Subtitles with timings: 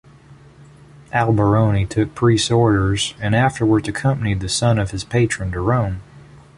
[1.13, 6.01] Alberoni took priest's orders, and afterwards accompanied the son of his patron to Rome.